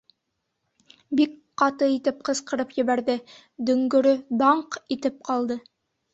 [1.19, 3.19] Бик ҡаты итеп ҡысҡырып ебәрҙе,
[3.69, 5.61] дөңгөрө «даңҡ» итеп ҡалды.